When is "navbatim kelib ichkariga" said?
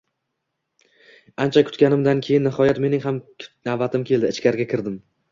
3.69-4.67